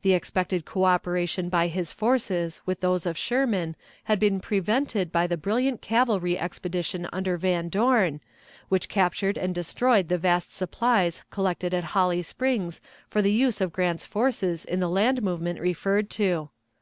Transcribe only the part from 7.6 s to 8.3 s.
Dorn,